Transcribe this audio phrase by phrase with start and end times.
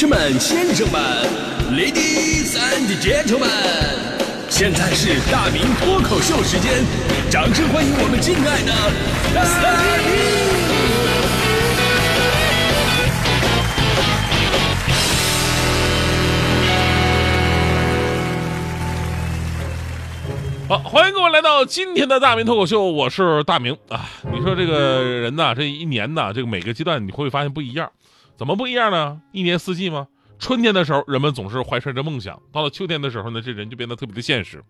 [0.00, 0.98] 士们、先生们
[1.72, 3.44] ，Ladies and Gentlemen，
[4.48, 6.72] 现在是大明脱口秀时间，
[7.30, 8.72] 掌声欢迎我们敬爱的
[9.34, 9.44] 大
[10.00, 10.40] 明！
[20.66, 24.08] 好，欢迎各位来到今天的大明脱口秀，我是大明啊。
[24.32, 27.92] 你说这个人呐，这一年呐，这个每个阶段你会发现不一样，
[28.40, 29.20] 怎么不一样呢？
[29.32, 30.08] 一年四季吗？
[30.38, 34.64] 春天的时候，人们总是怀揣着梦想；到了秋天的时候呢，这人就变得特别的现实。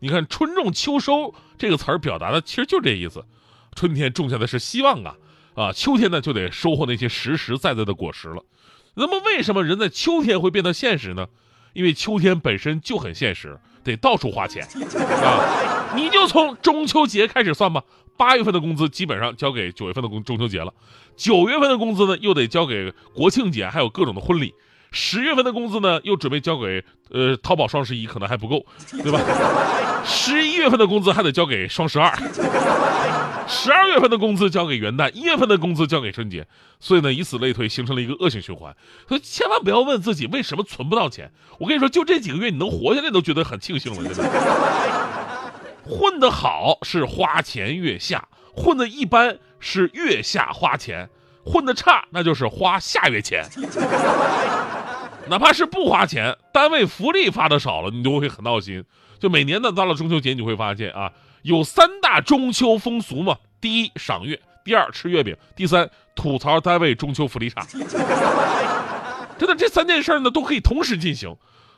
[0.00, 3.24] 你看“春种秋收”这个词儿表达的其实就这意思，
[3.76, 5.14] 春天种下的是希望啊，
[5.54, 8.42] 啊，秋天呢就得收获那些实实在在的果实了。
[8.94, 11.28] 那么为什么人在秋天会变得现实呢？
[11.74, 13.56] 因为秋天本身就很现实。
[13.84, 14.64] 得到处花钱
[15.24, 15.81] 啊！
[15.94, 17.82] 你就从中秋节开始算吧，
[18.16, 20.72] 八月份的工资基本上交给九月份的工中秋节了，
[21.16, 24.54] 九月份的工资呢又得交给国庆节，还有各种的婚礼，
[24.90, 28.64] 十月份的工资呢又准备交给呃淘宝双十一，可能还不够，
[29.02, 29.20] 对吧？
[30.04, 32.12] 十一月份的工资还得交给双十二。
[33.48, 36.46] 十二月份的工资交给元旦，一月份的工资交给春节，
[36.80, 38.74] 所以呢，以此类推，形成了一个恶性循环。
[39.06, 41.30] 所以千万不要问自己为什么存不到钱。
[41.58, 44.14] 我跟你说，就这几个月你能活下来，都觉得很庆幸了。
[44.14, 44.30] 真的，
[45.84, 51.08] 混得好是花前月下，混得一般是月下花钱，
[51.44, 53.44] 混得差那就是花下月钱。
[55.28, 58.84] 哪怕是不花钱，单位福利发的少了，你都会很闹心。
[59.18, 61.12] 就每年呢，到了中秋节，你会发现啊。
[61.42, 63.36] 有三大中秋风俗嘛？
[63.60, 67.66] 第一，赏月；第二，吃月饼；第三，吐槽单位中秋福利差。
[69.38, 71.36] 真的，这三件事呢都可以同时进行。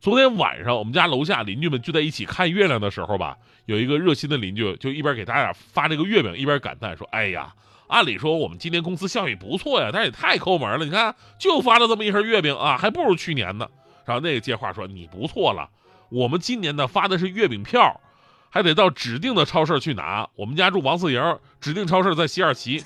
[0.00, 7.52] 昨天晚上，我们家楼下邻居们聚在一起看月亮的时候吧，有一个热心的邻居就一边给大家发这个月饼，一边感叹说：“哎呀，
[7.88, 10.84] 按理说我们今年公司效益不错呀，但是也太抠门了。
[10.84, 13.66] 你看，就发了这么一盒月饼啊，还不如去年呢。”
[14.04, 15.68] 然后那个接话说：“你不错了，
[16.10, 18.00] 我们今年呢发的是月饼票。”
[18.48, 20.26] 还得到指定的超市去拿。
[20.34, 22.82] 我们家住王四营，指定超市在西二旗。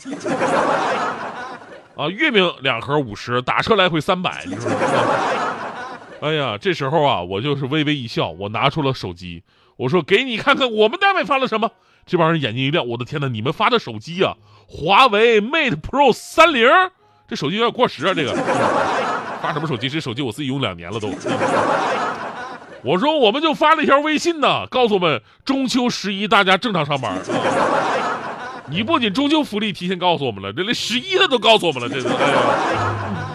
[1.96, 5.39] 啊，月饼两盒五十，打车来回三百，你说？
[6.22, 9.42] 哎呀，这时候啊，我就是微微一笑，我拿出了手机，
[9.76, 11.70] 我说：“给你看看我们单位发了什么。”
[12.06, 14.34] 这帮人眼睛一亮，我的天哪，你们发的手机啊，
[14.66, 16.68] 华为 Mate Pro 三零，
[17.28, 18.34] 这手机有点过时啊，这个
[19.40, 19.88] 发什么手机？
[19.88, 21.08] 这手机我自己用两年了都。
[22.82, 27.14] 我说，我们就发了一条微信呢，告诉我们中秋十一大家正常上班。
[28.70, 32.08] 你不仅中秋福利提前告诉我们了，这连十一的都告诉我们了，这是。
[32.08, 33.29] 哎呀，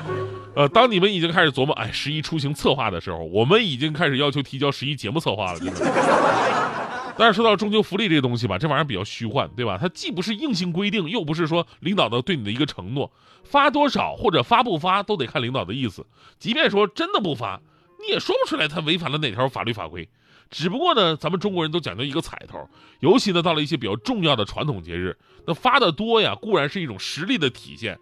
[0.55, 6.95] 呃，当你们已经开始琢磨哎十一出行策划的时候，我们已经开始要求提交十一节目策划了，真的。
[7.17, 9.77] 但是说到中秋福利这个东西吧，这玩意儿比较虚幻，对吧？
[9.79, 13.11] 它既不是硬性规定，又不是说领导的对你的一个承诺，
[13.43, 16.05] 发多少或者发不发都得看领导的意思。
[16.39, 17.61] 即便说真的不发。
[17.97, 20.07] 你也说不出来他违反了哪条法律法规，
[20.51, 25.17] 只不过呢，咱们中国人都讲究一个彩头，尤其呢到了一些比较重要的传统节日，
[25.47, 27.97] 那发的多呀固然是一种实力的体现，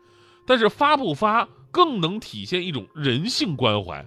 [0.45, 4.05] 但是发不发更能体现一种人性关怀。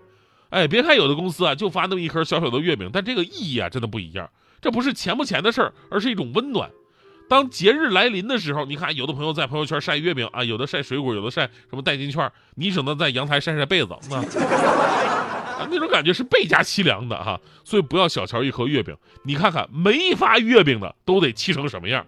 [0.49, 4.31] 哎，别看有的公司啊就发那么一盒小小的月饼，但这个意义啊真的不一样，
[4.63, 6.71] 这不是钱不钱的事儿，而是一种温暖。
[7.29, 14.17] 当节日来临的时候，你看有的朋友在朋友圈晒月饼啊，有的晒水果，有的晒什么代金券，你只能在阳台晒晒被子那。
[15.59, 18.95] 啊，那种感觉是倍加凄凉的哈，所以不要小瞧一盒月饼。
[19.25, 22.07] 你看看没发月饼的都得气成什么样。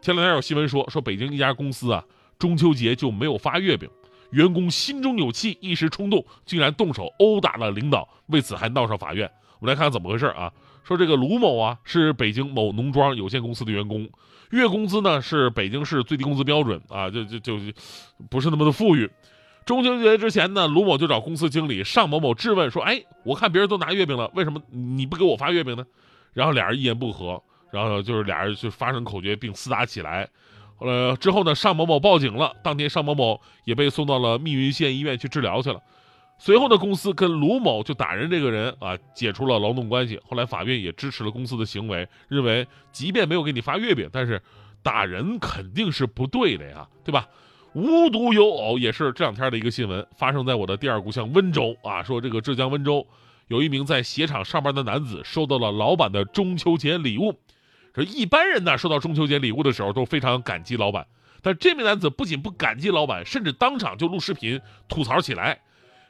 [0.00, 2.04] 前两天有新闻说，说北京一家公司啊，
[2.38, 3.90] 中秋节就没有发月饼，
[4.30, 9.30] 员工心中有气，一时冲动竟然动手殴打了领导，为此还闹上法院。
[9.60, 10.52] 我们来看看怎么回事啊？
[10.84, 14.08] 说这个卢某啊，是北京某农庄有限公司的员工，
[14.50, 17.58] 月工资呢是北京市最低工资标准啊，就就就
[18.30, 19.10] 不是那么的富裕。
[19.66, 25.84] 中秋节之前呢，卢某就找公司经理尚某某质问说：“哎，我看别人都拿月饼了，为什么你不给我发月饼呢？”
[26.32, 30.26] 然后俩人一言不合，然后就是俩人就发生口角并厮打起来。
[30.78, 35.82] 后来之后呢，尚某某报警了，当天尚某某也被送到了密云县医院去治疗去了。
[36.38, 40.20] 随后呢，公司跟卢某就打人这个人啊解除了劳动关系。
[40.24, 44.40] 后来法院也支持了公司的行为，认为即便没有给你发月饼，但是
[44.80, 47.26] 打人肯定是不对的呀，对吧？
[47.74, 52.02] 无独有偶，也是这两天的一个新闻，发生在我的第二故乡温州啊。
[52.04, 53.06] 说这个浙江温州
[53.48, 57.34] 有一名在鞋厂上班的男子，收到了老板的中秋节礼物。
[57.98, 61.04] 这一般人呢，收到中秋节礼物的时候都非常感激老板，
[61.42, 65.58] 但这名男子不仅不感激老板，甚至当场就录视频吐槽起来。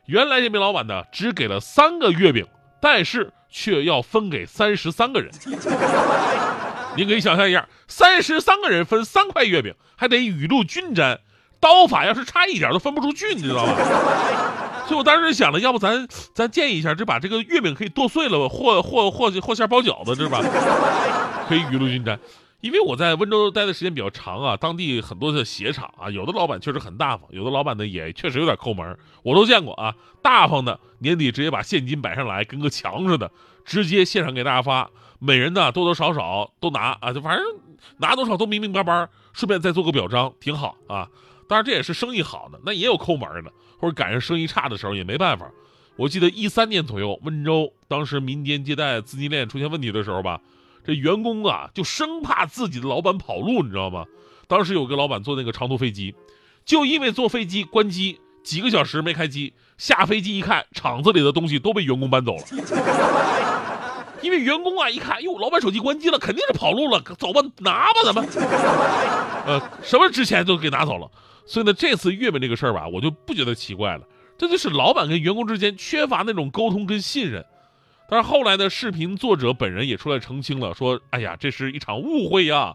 [0.04, 2.46] 原来这名老板呢，只给了三个月饼，
[2.78, 5.30] 但是却要分给三十三个人。
[6.94, 11.18] 您可以想象一下，三十三个人分三块月饼，还得雨露均沾。
[11.58, 13.74] 刀法要是差一点都分不出去，你知道吧？
[14.86, 20.40] 所以我当时想了，要不咱咱建议一下，就把这个月饼可以剁碎了，和和和和馅包饺子，是吧？
[21.48, 22.18] 可以雨露均沾。
[22.60, 29.94] 因为我在温州待的时间比较长啊，当地很多的鞋厂啊，有的老板确实很大方，有的老板呢也确实有点抠门，我都见过啊。
[30.20, 33.30] 大方的年底直接把现金摆上来，跟个墙似的，
[33.64, 34.90] 直接现场给大家发，
[35.20, 37.46] 每人呢多多少少都拿啊，就反正
[37.98, 41.08] 拿多少都明明白白，顺便再做个表彰，挺好啊。
[41.48, 45.48] 当然这也是生意好的，那也有抠门的，或者赶上生意差的时候也没办法。
[45.94, 50.40] 我记得一三年左右，温州当时民间借贷资金链出现问题的时候吧。
[50.88, 54.06] 这员工啊，就生怕自己的老板跑路，你知道吗？
[54.46, 56.14] 当时有个老板坐那个长途飞机，
[56.64, 62.42] 就因为坐飞机关机几个小时没开机，下飞机一看，厂子里的东西都被员工搬走了。
[64.22, 68.26] 因为员工啊一看，哟，老板手机关机了，肯定是跑路了，走吧，拿吧，咱们，
[69.44, 71.06] 呃，什么值钱都给拿走了。
[71.44, 74.04] 所以呢，这次月饼这个事儿吧，我就不觉得奇怪了，
[74.38, 77.44] 这就是老板跟员工之间缺乏那种沟通跟信任。
[78.10, 82.74] 但是后来呢，视频作者本人也出来澄清了，说：“哎呀，这是一场误会呀。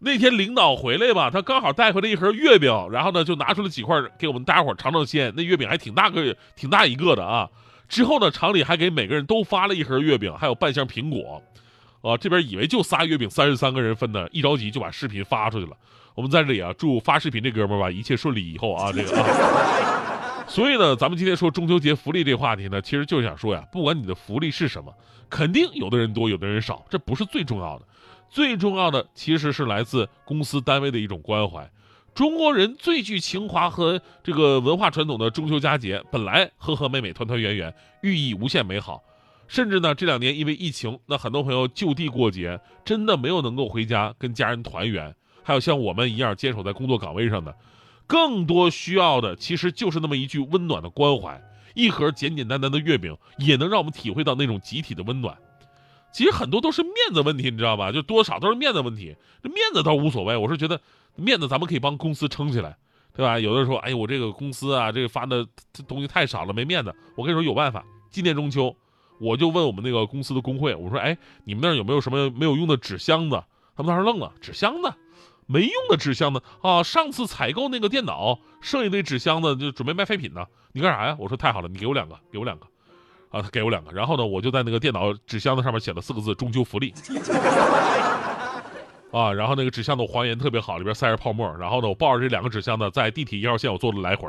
[0.00, 5.32] 那天领导回来吧，他刚好带回来一盒月饼，然后呢就拿出了几块给我们大家伙尝尝鲜。
[5.36, 7.48] 那月饼还挺大个，挺大一个的啊。
[7.88, 11.40] 之后呢，厂里还给每个人都发了一盒月饼，还有半箱苹果。
[12.02, 15.76] 啊，这边以为就仨月饼，三十三个人分的，一着急就把视频发出去了。
[16.14, 18.52] 我们在这里啊，祝发视频这哥们儿吧一切顺利。
[18.52, 20.12] 以后啊，这个啊。”
[20.48, 24.94] 所以呢，咱们今天说中秋节福利这话题呢，其实就是想说呀，不管你的福利是什么，
[25.28, 27.84] 肯定有的人多，有的人少，这不是最重要的，
[28.30, 31.68] 最重要的其实是来自公司单位的一种关怀。
[32.14, 39.02] 中国人最具情怀和这个文化传统的中秋佳节，本来和和美美、团团圆圆，寓意无限美好。
[39.48, 45.14] 甚至呢，这两年因为疫情，那很多朋友就地过节，真的没有能够回家跟家人团圆。
[45.42, 47.54] 还有像我们一样坚守在工作岗位上的。
[48.06, 51.42] 更多需要的其实就是那么一句温暖的关怀，
[51.74, 55.36] 一盒简简单单的月饼也能让我们体会到那种集体的温暖。
[56.12, 57.92] 其实很多都是面子问题，你知道吧？
[57.92, 59.14] 就多少都是面子问题。
[59.42, 60.80] 这面子倒无所谓，我是觉得
[61.14, 62.76] 面子咱们可以帮公司撑起来，
[63.14, 63.38] 对吧？
[63.38, 65.46] 有的人说，哎我这个公司啊，这个发的
[65.86, 66.94] 东西太少了，没面子。
[67.16, 68.74] 我跟你说有办法，今年中秋，
[69.20, 73.42] 我就问我们那个公司的工会，我说，哎，你们那儿有没有什么没有用的纸箱子？
[73.76, 74.90] 他们当时愣了，纸箱子。
[75.46, 76.82] 没用的纸箱子啊！
[76.82, 80.44] 上次采购那个电脑，剩一堆纸箱子就准备卖废品呢。
[80.72, 81.16] 你干啥呀？
[81.18, 82.66] 我说太好了，你给我两个，给我两个，
[83.30, 83.92] 啊，他给我两个。
[83.92, 86.92] 然后呢，我就在那个电脑纸箱子上面写了四个字“中秋福利”，
[89.12, 91.46] 啊，然后那个纸箱子还原特别好，里边塞着泡沫。
[91.56, 94.28] 然后呢，我抱着这两个纸箱子在地铁一号线我坐了来回。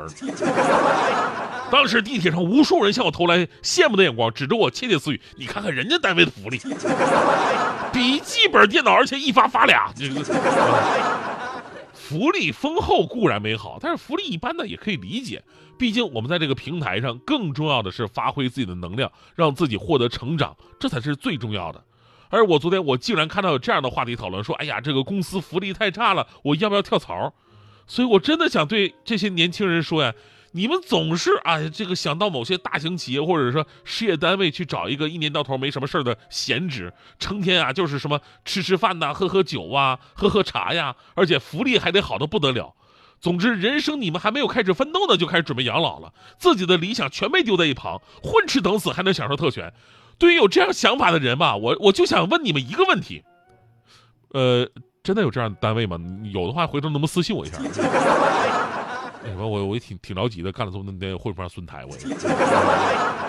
[1.72, 6.58] 当时地铁上无数人向我投来羡慕的眼光，指着我窃窃私语：“你看看人家单位的福利，
[7.92, 10.24] 笔记本电脑，而且一发发俩。”这个
[11.92, 15.42] 福利丰厚固然美好，但是福利一般呢也可以理解。
[15.76, 21.84] 毕竟我们在这个平台上，更重要的是发挥自己的能量，让自己获得成长，这才是最重要的。
[22.30, 27.34] 而我昨天我竟然看到有这样的话题讨论，说：“哎呀，这个公司福利太差了，我要不要跳槽？”
[27.86, 30.14] 所以我真的想对这些年轻人说呀。
[30.52, 42.74] 你们总是啊，这个想到某些大型企业或者说事业单位去找一个一年到头没什么事儿的闲职，成天啊就是什么吃吃饭呐，喝喝酒啊，喝喝茶呀，而且福利还得好的不得了。
[43.20, 49.72] 总之，人生你们还没有开始奋斗呢，就开始准备养老了，自己的理想全被丢在一旁，混吃等死还能享受特权。
[50.18, 53.24] 对于有这样想法的人吧，我我就想问你们一个问题，
[54.30, 54.68] 呃，
[55.02, 55.98] 真的有这样的单位吗？
[56.32, 57.58] 有的话，回头能不能私信我一下？
[59.36, 59.48] 我？
[59.48, 61.84] 我我也挺挺着急的，干了这么多年，会不会让孙台？
[61.84, 62.02] 我也。